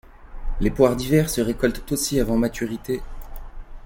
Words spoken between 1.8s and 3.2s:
aussi avant maturité.